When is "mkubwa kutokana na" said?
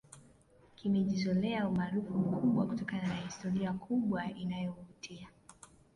2.17-3.15